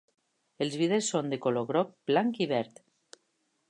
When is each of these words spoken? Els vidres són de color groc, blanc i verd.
Els 0.65 0.77
vidres 0.83 1.11
són 1.13 1.31
de 1.35 1.41
color 1.45 1.69
groc, 1.73 1.95
blanc 2.13 2.43
i 2.47 2.53
verd. 2.57 2.85